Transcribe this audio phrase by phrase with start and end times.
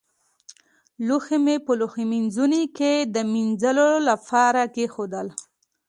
[1.07, 5.27] لوښي مې په لوښمینځوني کې د مينځلو لپاره کېښودل.